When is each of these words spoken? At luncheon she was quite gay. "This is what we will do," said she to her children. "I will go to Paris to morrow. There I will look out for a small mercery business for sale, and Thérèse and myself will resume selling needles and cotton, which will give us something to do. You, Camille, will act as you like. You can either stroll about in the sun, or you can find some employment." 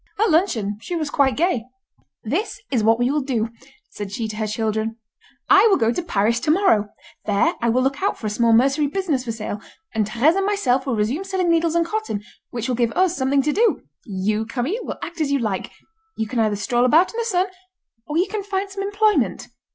At 0.19 0.31
luncheon 0.31 0.79
she 0.81 0.95
was 0.95 1.11
quite 1.11 1.37
gay. 1.37 1.65
"This 2.23 2.59
is 2.71 2.83
what 2.83 2.97
we 2.97 3.11
will 3.11 3.21
do," 3.21 3.49
said 3.91 4.11
she 4.11 4.27
to 4.29 4.35
her 4.37 4.47
children. 4.47 4.97
"I 5.47 5.67
will 5.67 5.77
go 5.77 5.91
to 5.91 6.01
Paris 6.01 6.39
to 6.39 6.49
morrow. 6.49 6.89
There 7.27 7.53
I 7.61 7.69
will 7.69 7.83
look 7.83 8.01
out 8.01 8.17
for 8.17 8.25
a 8.25 8.29
small 8.31 8.51
mercery 8.51 8.87
business 8.87 9.23
for 9.25 9.31
sale, 9.31 9.61
and 9.93 10.07
Thérèse 10.07 10.37
and 10.37 10.45
myself 10.47 10.87
will 10.87 10.95
resume 10.95 11.23
selling 11.23 11.51
needles 11.51 11.75
and 11.75 11.85
cotton, 11.85 12.23
which 12.49 12.67
will 12.67 12.73
give 12.75 12.91
us 12.93 13.15
something 13.15 13.43
to 13.43 13.53
do. 13.53 13.83
You, 14.03 14.47
Camille, 14.47 14.83
will 14.83 14.97
act 15.03 15.21
as 15.21 15.31
you 15.31 15.37
like. 15.37 15.69
You 16.17 16.27
can 16.27 16.39
either 16.39 16.55
stroll 16.55 16.83
about 16.83 17.13
in 17.13 17.19
the 17.19 17.23
sun, 17.23 17.45
or 18.07 18.17
you 18.17 18.27
can 18.27 18.41
find 18.41 18.71
some 18.71 18.81
employment." 18.81 19.49